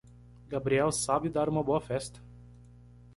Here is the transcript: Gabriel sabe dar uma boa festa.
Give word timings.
Gabriel 0.49 0.91
sabe 0.91 1.29
dar 1.29 1.47
uma 1.47 1.61
boa 1.61 1.79
festa. 1.79 2.19